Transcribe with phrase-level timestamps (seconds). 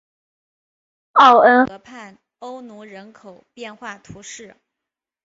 [1.11, 4.57] 奥恩河畔欧努人口变化图示